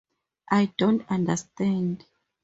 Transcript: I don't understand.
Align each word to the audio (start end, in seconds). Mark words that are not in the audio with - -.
I 0.49 0.73
don't 0.79 1.05
understand. 1.11 2.07